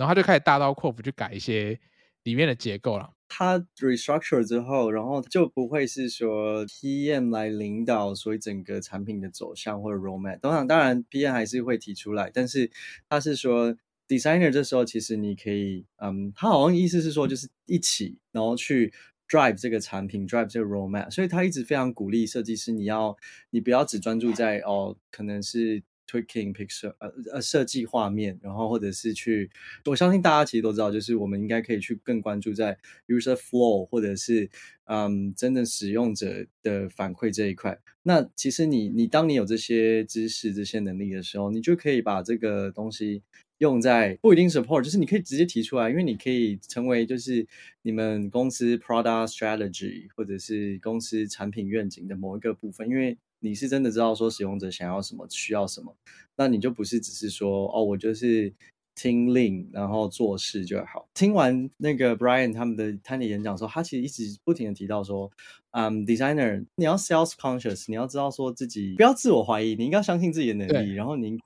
[0.00, 1.78] 然后他就开始大刀阔斧去改一些
[2.22, 3.10] 里面的结构了。
[3.28, 10.40] 他 restructure 之后，然后就不会是说 PM 来领导，所以整个产品的走向或者 roadmap。
[10.40, 12.70] 当然，当然 PM 还是会提出来，但是
[13.10, 13.76] 他是说
[14.08, 18.90] designer 这时候其实你可以，嗯，他好像意思是说就是一起，然后去
[19.28, 21.10] drive 这个产品，drive 这个 roadmap。
[21.10, 23.14] 所以他一直非常鼓励设计师，你要
[23.50, 25.82] 你不要只专注在哦，可能是。
[26.10, 29.48] Tweaking picture，呃呃，设计画面，然后或者是去，
[29.84, 34.50] 我相信大家其实都知道，就是我们应该可以去更关注在 user flow，或者是
[34.86, 37.78] 嗯，真正使用者的反馈这一块。
[38.02, 43.22] 那其实你你当你有这些知识、这些能力的时候，你就可以把这个东西
[43.58, 47.46] 用在不一定 support，就是你可以直接提出来，因为你可以成为就是
[47.82, 53.16] 你们公司 product strategy 或者是公司产品愿景的某一个部分，因为。
[53.40, 55.96] 你是真的知道说使用者想要什么，需要什么，
[56.36, 58.52] 那你就不是只是说哦，我就是
[58.94, 61.08] 听令然后做事就好。
[61.14, 65.30] 听完那个 Brian 他们的他的演讲的时候，他其实一直不停的提到说，
[65.70, 71.38] 嗯，designer 你要 self conscious，你要知道说自己不要自我怀疑，你应该相信自己的能力，然后你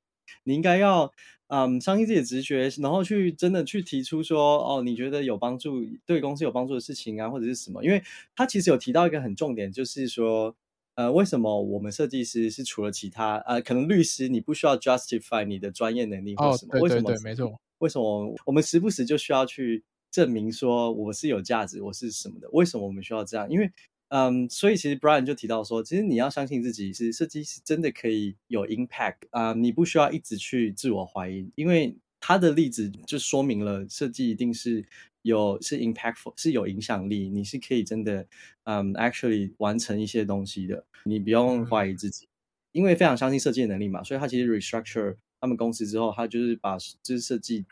[0.43, 1.13] 你应该要
[1.47, 7.85] 嗯相信自己的直觉，然后去真的去提出说哦，你觉得有帮助对公司有帮助的事情啊，或者是什么？
[7.85, 8.03] 因为
[8.35, 10.57] 他其实有提到一个很重点，就是说。
[10.97, 16.79] 呃，为什么我们设计师是除了其他呃，可能律师你不需要 justify 你的专业能力或什么？
[16.79, 17.21] 哦、对对对为什么？
[17.25, 17.61] 没错。
[17.79, 22.49] 为什么我们时不时就需要去证明说我是有价值，我是什么的？
[22.53, 23.51] 为什么我们需要这样？
[23.51, 23.71] 因为，
[24.09, 34.85] 嗯，所以其实 Brian 就提到说，其实你要相信自己是设计师，真的可以有 impact 啊、呃，你不需要一直去自我怀疑，因为他的例子就说明了设计一定是。
[35.25, 38.27] 有是 impactful 是有影响力，你是可以真的，
[38.65, 42.29] 嗯，actually 完成一些东西的，你不用怀疑自己，
[42.73, 47.65] 因为非常相信设计的能力嘛，所以他其实 restructure 他们公司之后，他就是把就是设计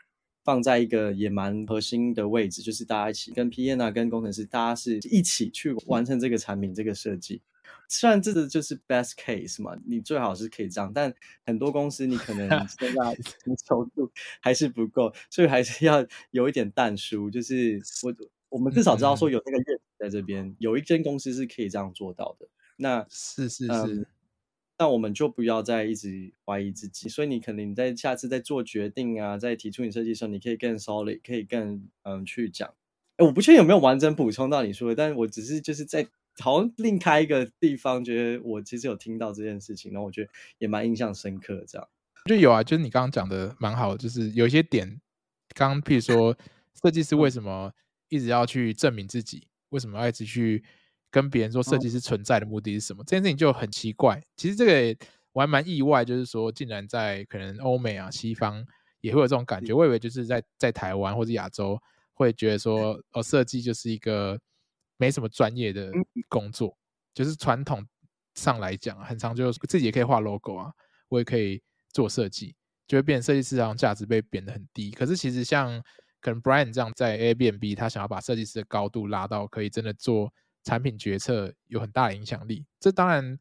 [0.43, 7.41] 放在一个也蛮核心的位置，就是大家一起跟 PM 啊，跟工程师，大家是一起去完成这个产品这个设计。
[7.87, 11.13] 虽然这个就是 best case 嘛，你最好是可以这样，但
[11.45, 17.29] 很多公司你可能 现在成熟度还是不够，所以还是要有一点淡书。
[17.29, 18.15] 就是我
[18.49, 22.47] 我们至少知道说有那个愿景在这边，嗯、有一间公司是可以这样做到的。
[22.77, 24.05] 那是是是，嗯、
[24.79, 27.07] 那我们就不要再一直怀疑自己。
[27.07, 32.73] 所以你可能你在下次在做决定啊，在提出你设计的时候，你可以更 solid，可以更嗯去讲。
[33.17, 36.07] 哎，我不确定有没有完整补充到你说的，但是我只是就是在。
[36.39, 41.65] 好像另开一个地方，觉得我其实有听到这件事情，然后我觉得也蛮印象深刻的。
[41.65, 41.87] 这样
[42.25, 44.99] 就有啊，就是你刚刚讲的蛮好，就是有一些点，
[45.53, 46.35] 刚刚譬如说，
[46.81, 47.71] 设计师为什么
[48.09, 49.47] 一直要去证明自己？
[49.69, 50.63] 为什么要一直去
[51.11, 53.03] 跟别人说设计师存在的目的是什么？
[53.05, 54.19] 这件事情就很奇怪。
[54.35, 58.65] 其实这个我还蛮意外，就是说，竟然在可能欧美啊、西方
[59.01, 59.71] 也会有这种感觉。
[59.73, 61.77] 我以为就是在在台湾或者亚洲
[62.13, 64.39] 会觉得说，哦，设计就是一个。
[64.97, 65.91] 没什么专业的
[66.29, 66.77] 工作，
[67.13, 67.85] 就是传统
[68.35, 70.71] 上来讲，很常就自己也可以画 logo 啊，
[71.09, 72.55] 我也可以做设计，
[72.87, 74.91] 就会变成设计师上价值被贬得很低。
[74.91, 75.81] 可是其实像
[76.21, 82.65] 可能 Brian 这样在 Airbnb，他想要把设计师的高度拉到可以真的做产品决策，有很大的影响力。
[82.79, 83.37] 这当然，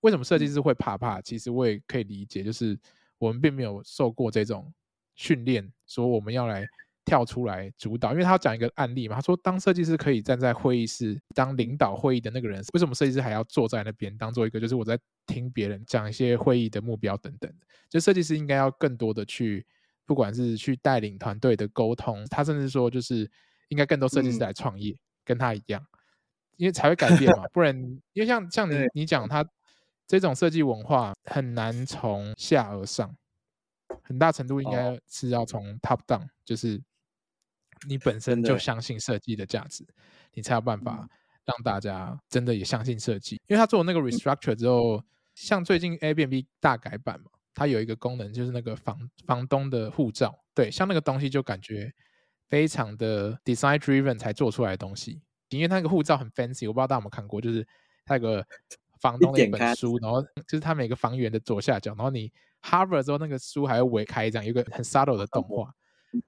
[0.00, 1.20] 为什么设计师会怕怕？
[1.22, 2.78] 其实我也可以理解，就是
[3.18, 4.72] 我们并没有受过这种
[5.14, 6.64] 训练，说我们要来。
[7.10, 9.16] 跳出来主导，因为他要讲一个案例嘛。
[9.16, 14.96] 他说，当设计师可以站在会议室当领导会议的那个人，为什么设计师还要坐在那边当做一个，就是我在
[15.26, 17.52] 听别人讲一些会议的目标等等。
[17.88, 19.66] 就设计师应该要更多的去，
[20.06, 23.28] 不管是去带领团队的沟通，他甚至说就是
[23.70, 25.84] 应该更多设计师来创业，嗯、跟他一样，
[26.58, 27.42] 因为才会改变嘛。
[27.52, 27.76] 不然，
[28.12, 29.44] 因为像像你你讲他
[30.06, 33.12] 这种设计文化很难从下而上，
[34.04, 36.80] 很大程度应该是要从 top down，就是。
[37.88, 39.86] 你本身就相信设计的价值，
[40.34, 41.08] 你才有办法
[41.44, 43.36] 让大家真的也相信设计。
[43.46, 51.92] 因为他做那个 restructure 之后，嗯、像最近 Airbnb 大改版嘛，它有一个功能就是那个房房东的护照，对，像那个东西就感觉
[52.48, 55.22] 非常的 design driven 才做出来的东西。
[55.48, 57.66] 因为那个护照很 fancy，我不知道大家有没有看过，就是
[58.04, 58.46] 它有个
[59.00, 62.30] 房东的一本书，然后就是它每个房源的左下角，然后你
[62.62, 65.74] hover 之后那个书还会围开这样，有个很 subtle 的动画。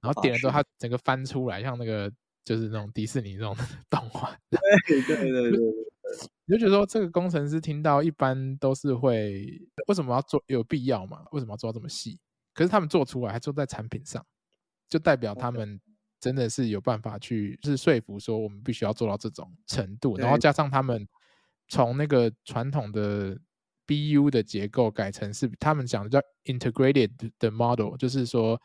[0.01, 2.11] 然后点了之后，它整个翻出来，像那个
[2.45, 3.55] 就是那种迪士尼那种
[3.89, 4.35] 动画。
[4.49, 4.59] 对
[5.01, 5.59] 对对对对，
[6.45, 10.43] 你就觉得说这个工程师听到一般都是会，为什么要做？
[10.47, 11.23] 有必要嘛？
[11.31, 12.19] 为什么要做到这么细？
[12.53, 14.25] 可是他们做出来还做在产品上，
[14.87, 15.79] 就代表他们
[16.19, 20.17] 真的是有办法去，就是说服说我们必须要做到这种程度。
[20.17, 21.07] 然后加上他们
[21.67, 23.37] 从那个传统的
[23.87, 28.61] BU 的结构改成是他们讲的叫 integrated 的 model，就是说。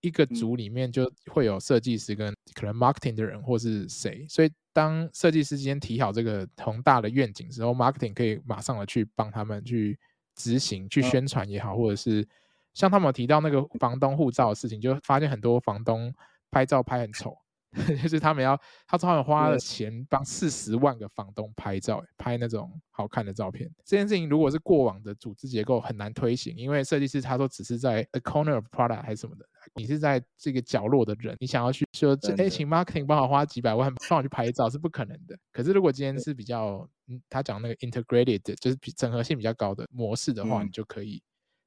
[0.00, 9.98] 一个组里面就会有设计师跟可能 marketing 的人或是谁，所以当设计师之间提好这个宏大的愿景之后，marketing 可以马上的去帮他们去
[10.34, 12.26] 执行、去宣传也好，或者是
[12.72, 16.14] 像他们提到那个房东护照的事情，就发现很多房东
[16.50, 17.36] 拍照拍很丑，
[18.02, 23.70] 就是他们要，他说他们花了钱帮四十万个房东拍照，拍那种好看的照片。
[23.84, 35.38] 这件事情如果是过往的组织结构很难推行，因为设计师他说只是在 a corner of product 还是什么的，你是在这个角落的人，你想要去说，哎，请 marketing 帮我花几百万帮我去拍照是不可能的。
[35.52, 41.22] 可是如果今天是比较，嗯，他讲那个 integrated 就是整合性比较高的模式的话，你就可以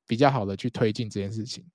[0.05, 1.65] 比较好的去推进这件事情。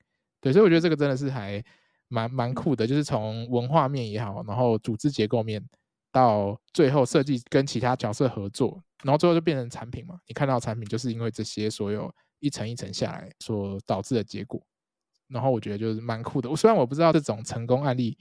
[0.40, 1.64] 对，所以我觉得这个真的是还。
[2.08, 5.62] 蛮蛮酷的，就是从文化面也好，然后组织结构面，
[6.10, 10.18] 到最后设计跟其他角色合作，然后最后就变成产品嘛。
[10.26, 14.60] 你看到产品，就是因为这些所有一层一层下来所导致的结果。
[15.28, 16.48] 然后我觉得就是蛮酷的。
[16.48, 18.16] 我虽然我不知道这种成功案例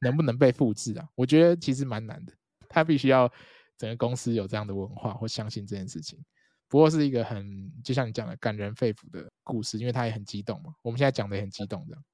[0.00, 2.32] 能不能被复制啊，我觉得其实蛮难的。
[2.68, 3.30] 他必须要
[3.78, 6.22] 整个公司有这样的文化或相信这件事情。
[6.68, 10.74] 不过是一个很就像你讲的感人肺腑的故事，因为他也很激动嘛。
[10.82, 12.04] 我们现在讲的也很激动这样。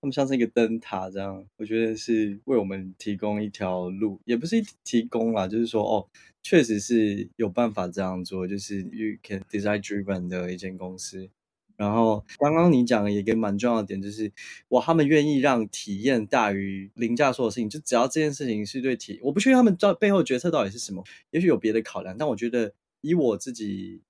[0.00, 6.06] 他们像是一个灯塔这样，我觉得是为我们提供一条路，也不是提供啦，就是说哦，
[6.42, 11.30] 确实是有办法这样做，就是 you can design driven 的一间公司。
[11.76, 14.30] 然后刚刚你讲的一个蛮重要的点，就是
[14.68, 24.02] 哇，他们愿意让体验大于凌驾所有事情，就只要这件事情是对体，我不确定他们到背后决策到底是什么，也许有别的考量，但我觉得以我自己。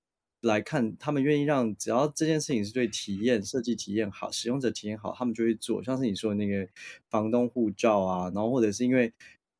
[0.47, 5.83] 来看，他们愿意让只要这件事情是对体验设计体验好、使用者体验好，他们就会做。
[5.83, 6.67] 像是你说的那个
[7.09, 9.13] 房东护照啊，然后或者是因为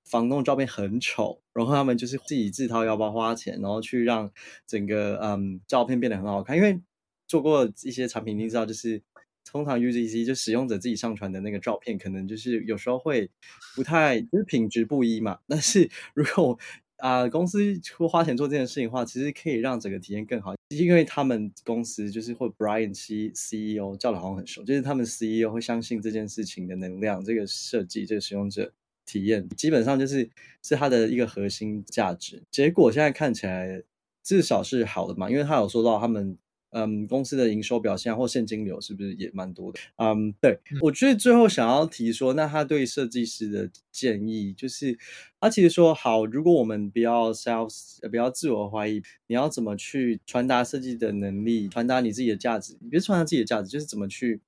[0.03, 4.31] 房东照片很丑，然后他们就是自己自掏腰包花钱，然后去让
[4.65, 6.57] 整个嗯照片变得很好看。
[6.57, 6.79] 因为
[7.27, 9.01] 做过一些产品，你知道，就是
[9.43, 13.29] 通常 UGC 就使用者自己上传的那个照片，可能就是有时候会
[13.75, 15.39] 不太就是品质不一嘛。
[15.47, 16.57] 但是如果
[16.97, 20.53] 啊、公司出花钱做这件事情的话，其实可以让整个体验更好。
[20.69, 28.71] 因为他们公司就是会 Brian C CEO 叫的好像很熟，就是他们 CEO 会相信这件事情的能量，这个设计，这个使用者
[29.05, 30.29] 体验，基本上就是
[30.63, 32.43] 是他的一个核心价值。
[32.51, 33.81] 结果现在看起来
[34.23, 36.37] 至少是好的嘛，因为他有说到他们。
[36.71, 39.79] 嗯，公司的营收表现或现金流是不是也蛮多的？
[39.95, 44.97] 嗯，对，我觉得最后想要提说，那他对设计师的建议就是，
[45.39, 47.69] 他其实说好，如果我们不要 self，
[48.09, 52.75] 不要自我怀疑，你要怎么去传达设计的能力，传达你自己的价值？
[52.81, 54.41] 你别传达自己的价值，就是怎么去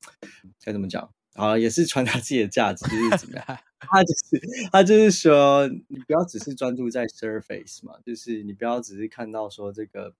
[0.63, 1.09] 该怎么讲？
[1.35, 3.45] 好，也是传达自己的价值，就是怎么样？
[3.79, 10.13] 他就是他就是说，你不要只是专注在 surface 嘛，就是你不要只是看到说这个。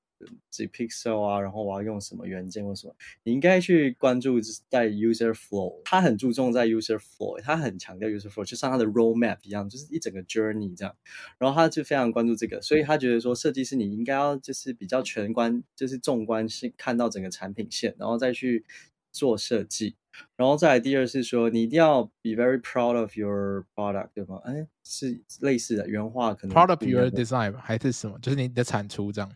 [0.50, 5.82] 几 pixel 啊，然后我要用什么元件或什么，你应该去关注在 user flow。
[5.86, 10.96] 他很注重在 user flow，他很强调 user flow，就像他的 roadmap 一样，就是一整个 journey 这样。
[11.38, 18.66] 然后他就非常关注这个，所以他觉得说，设计师你应该要就是比较全观，就是纵观性看到整个产品线，然后再去
[19.12, 19.96] 做设计。
[20.36, 24.42] 然后再来第二是说，你一定要 be very proud of your product，对吗？
[24.44, 28.20] 哎，是类似的原话，可能 proud of your design 还是什么？
[28.20, 29.32] 就是你的产出这样。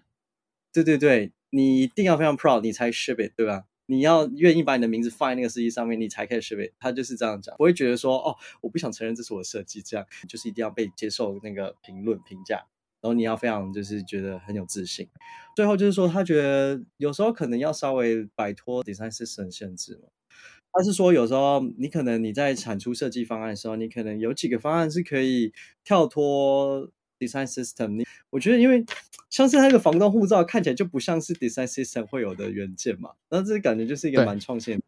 [0.73, 3.65] 对对对，你一定要非常 proud，你才 ship it，对吧？
[3.85, 6.71] 你要愿意把你的名字放在那个设计上面，你才可以 ship it。
[6.79, 12.65] 他就是这样讲，不会觉得说哦，我不想承认这是我的设计，这样就是一定要被接受那个评论评价。
[13.01, 15.09] 然后你要非常就是觉得很有自信。
[15.55, 20.07] 最后就是说，他觉得有时候可能要稍微摆脱 design system 限制嘛。
[20.71, 26.89] 他是说有时候你可能你在产出设计方案的时候，你可能有几个方案是可以跳脱。
[27.27, 28.83] Design system，你我觉得，因为
[29.29, 34.83] 像是那个防盗护照看起来就不像是 Design system 会有的元件嘛，然后这感觉就是一个蛮创新的。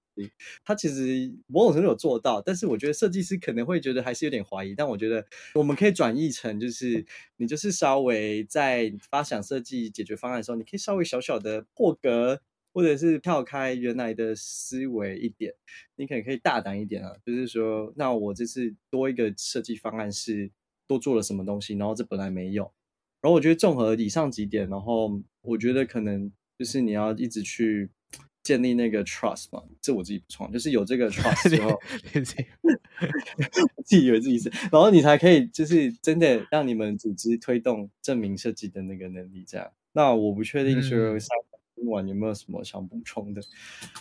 [0.63, 4.73] 它其实某种程度有做到，但是我觉得设计师可能会觉得还是有点怀疑。
[4.73, 12.39] 但我觉得我们可以转译成，就是你就是稍微在发想设计解决方案的时候，你可以稍微小小的破格，
[12.73, 15.53] 或者是跳开原来的思维一点，
[15.97, 20.49] 你可能可以大胆一点啊，就是说，那我这次多一个设计方案是。
[20.87, 22.63] 多做了什么东西，然后这本来没有，
[23.21, 27.89] 然后我觉得综合以上几点，然后我觉得可能就是你要一直去
[28.43, 31.79] 建立那个 trust 嘛，这我自己不创，就是有这个 trust 之后
[33.83, 39.71] 自己以为自己是，然后你才可以就是真的让你们组织推动证明设计的那个能力，这样。
[39.93, 41.17] 那我不确定说
[41.75, 43.41] 今晚有没有什么想补充的？
[43.41, 43.45] 嗯、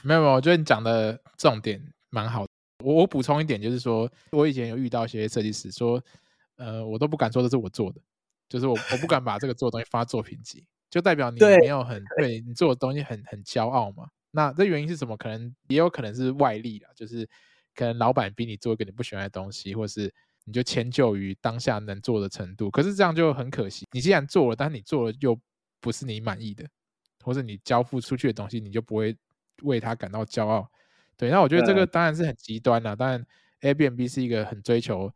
[0.02, 2.48] 没有没有，我觉得你讲的重点蛮好的。
[2.84, 6.02] 我我补充一点，就是说我以前有遇到一些设计师说。
[6.56, 8.00] 呃，我都不敢说这是我做的，
[8.48, 14.06] 就是我我不敢把这个做的东西发作品集，就代表你没有很对，对你做的东西很很骄傲嘛。
[14.30, 15.16] 那这原因是什么？
[15.16, 17.28] 可能也有可能是外力啦，就是
[17.74, 20.12] 可能老板逼你做一个你不喜欢的东西，或是
[20.44, 22.70] 你就迁就于当下能做的程度。
[22.70, 25.38] 可是这样就很可惜，你既然做了，但是你做了又
[25.80, 26.64] 不是你满意的，
[27.22, 29.16] 或者你交付出去的东西，你就不会
[29.62, 30.68] 为他感到骄傲。
[31.16, 32.96] 对，那我觉得这个当然是很极端啦。
[32.96, 33.24] 当然
[33.60, 35.12] ，Airbnb 是一个很追求。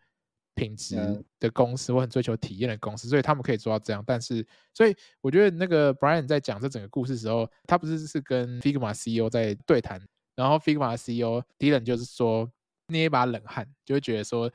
[0.59, 0.97] 品质
[1.39, 4.03] 的公司，我很追求体验的公司，所以他们可以做到这样。
[4.05, 4.45] 但是，
[4.75, 10.05] 所以我觉得那个 Brian 在讲这整个故事的时候，他不是是跟 Figma CEO 在对谈，
[10.35, 12.51] 然后 Figma CEO Dylan 就是说
[12.89, 14.51] 捏一把冷汗，就会觉得说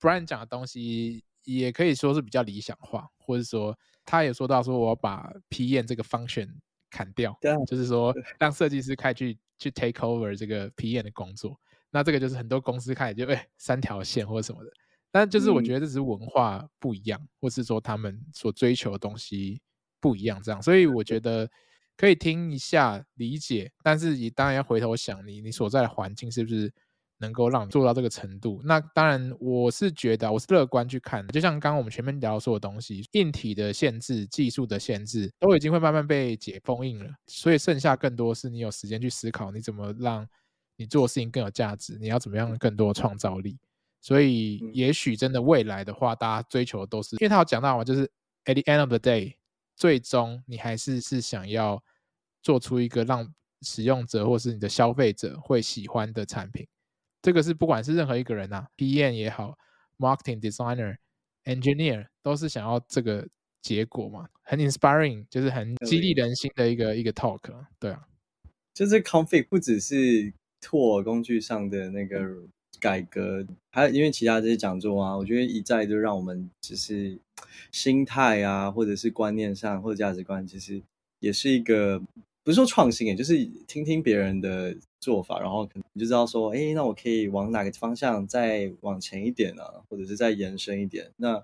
[0.00, 6.48] Brian 讲的东西也可以说是比较理想化，或者说他也说到说我要把 PM 这个 function
[6.90, 7.38] 砍掉，
[7.68, 11.56] 就是说让设计师开去去 take over 这个 PM 的工作。
[11.92, 14.70] 那这个就是很多公司开始就哎、欸、三条线或者什么的。
[15.10, 19.60] 但就是我觉得这只是文化不一样，嗯、或是说他们所追求的东西
[20.00, 21.48] 不一样，这样，所以我觉得
[21.96, 26.70] 可以听一下理解，但是你当然要回头想你你所在的环境是不是
[27.18, 28.60] 能够让你做到这个程度。
[28.62, 40.28] 那当然我是觉得我是乐观去看的，就像刚刚我们前面聊的所有东西，硬体的限制、技术的限制都已经会慢慢被解封印了，所以剩下更多是你有时间去思考你怎么让
[40.76, 43.58] 你做的事情更有价值，你要怎么样更多的创造力。
[44.06, 48.08] 所以，也许真的未来的话，大家追求的都是，因为他有讲到嘛，就是
[48.44, 49.34] at the end of the day，
[49.74, 51.82] 最终你还是是想要
[52.40, 56.64] 做出一个让使用者或是你的消费者会喜欢的产品。
[57.20, 59.58] 这个是不管是任何一个人啊，PM 也好
[59.98, 60.98] ，marketing designer、
[61.42, 63.26] engineer 都是想要这个
[63.60, 67.40] 结果嘛，很 inspiring，就是很激励人心的一个一个 talk，
[67.80, 68.06] 对啊，
[68.72, 72.46] 就是 config 不只是 tool 工具上的那个。
[72.80, 77.18] 改革，还有因为其他这些讲座啊，我觉得一再就让我们只是
[77.72, 80.82] 心态啊，或者是观念上或者价值观，其实
[81.20, 81.98] 也是一个
[82.44, 91.10] 不是说创新，也就是听听别人的做法，然后可能你就知道说，哎，那我可以往哪个方向再往前一点啊，或者是再延伸一点。
[91.16, 91.42] 那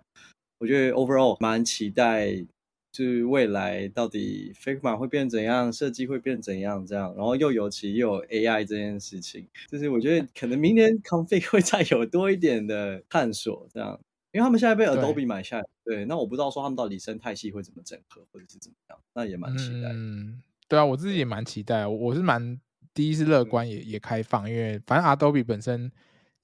[0.58, 2.44] 我觉得 overall 蛮期待。
[2.92, 13.98] 就是未来到底 Figma 会变怎样，设计会变怎样，这样，然后又尤其又有 AI 这件事情，就是我觉得可能明年 Config 会再有多一点的探索，这样，
[14.32, 19.88] 因为他们现在被 Adobe 买下来，对，对，那我不知道说他们到底生态系会怎么整合，或者是怎么样，那也蛮期待。
[19.94, 22.60] 嗯，对啊，我自己也蛮期待，我是蛮
[22.92, 25.90] 第一是乐观也，也也开放，因为反正 Adobe 本身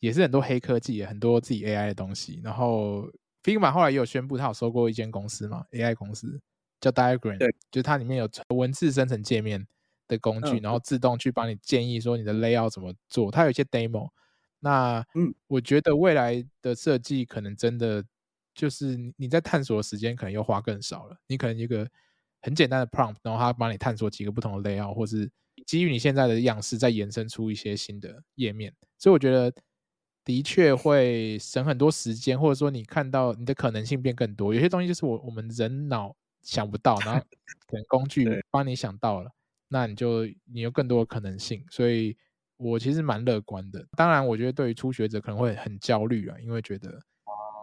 [0.00, 3.12] 也是很多黑科技，很多自己 AI 的东西，然后。
[3.48, 6.38] Figma 后来也有宣布，他有收购一间公司嘛，AI 公司
[6.82, 9.66] 叫 Diagram，对，就是它里面有文字生成界面
[10.06, 13.30] 的工具，嗯、然后自动去帮你建议说你的 layout 怎么做。
[13.30, 14.10] 它有一些 demo，
[14.60, 18.04] 那嗯，我觉得未来的设计可能真的
[18.54, 21.16] 就是你在探索的时间可能又花更少了。
[21.26, 21.88] 你可能一个
[22.42, 25.30] 很简单的 prompt，然后它帮你探索几个不同的 layout，或是
[25.64, 28.74] 基于你现在的样式再延伸出一些新的页面。
[28.98, 29.50] 所以我觉得。
[30.28, 34.52] 的确会省很多时间，或者说你看到你的可能性变更多。
[34.52, 37.24] 有些东西就是我我们人脑想不到，然后
[37.66, 39.30] 可能工具帮你想到了，
[39.68, 41.64] 那你就你有更多的可能性。
[41.70, 42.14] 所以
[42.58, 43.82] 我其实蛮乐观的。
[43.96, 47.00] 当然，我觉得对于初学者可能会很焦虑啊，因为觉得，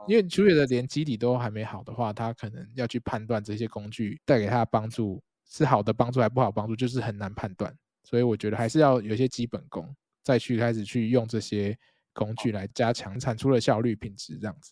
[0.07, 7.71] 因为初学者连基底都还没好的话，他可能要去判断这些工具带给他的帮助是好的帮助还不好帮助，就是很难判断。
[8.03, 11.77] 所以我觉得还是要有一些基本功，再去开始去用这些。
[12.15, 14.71] 工具来加强产出的效率、品质，这样子。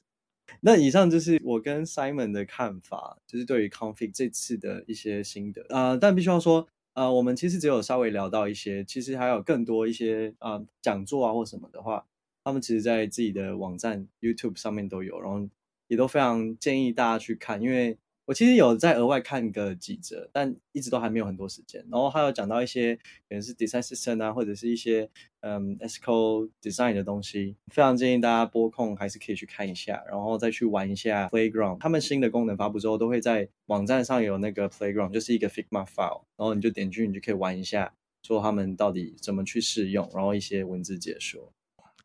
[0.62, 5.98] 那以上就是我跟 Simon 的看法，就是对于 Config 这次的一些心得啊、呃。
[5.98, 12.06] 但必须要说，啊、呃，我们其实只有稍微聊到一些，其实还有更多一些啊、呃、讲座啊或什么的话，
[12.44, 15.48] 他们其实在自己的网站 YouTube 上面都有，然后
[15.88, 17.98] 也都非常建议大家去看，因为。
[18.26, 21.86] 我其实有在额外看个几则，但一直都还没有很多时间。
[21.92, 23.02] 然后还有讲到一些可
[23.32, 25.10] 能是 design system 啊，或者是一些
[25.42, 31.80] 嗯 eco design 的东西，非常建议大家拨空还是可以去看一下，然后再去玩一下 playground。
[31.80, 41.52] 他们新的功能发布之后，都会在网站上有那个 playground，就是一个 Figma file，然后你就点进去，你就可以玩一下，说他们到底怎么去试用，然后一些文字解说。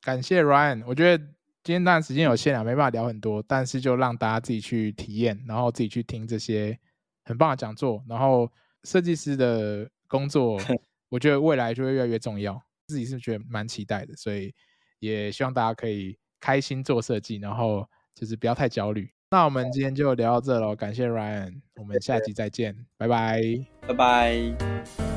[0.03, 1.25] 感谢 Ryan，我觉得。
[1.65, 6.79] 今天当然时间有限啊，没办法聊很多，但是就让大家自己去体验，然后自己去听这些
[7.25, 8.51] 很棒的讲座，然后
[8.85, 10.59] 设计师的工作，
[11.11, 14.55] 我觉得未来就会越来越重要，自己是觉得蛮期待的，所以
[15.01, 19.11] 也希望大家可以开心做设计，然后就是不要太焦虑。
[19.31, 23.43] 那我们今天就聊到这喽，感谢 Ryan，我们下集再见，拜拜，
[23.87, 25.08] 拜拜。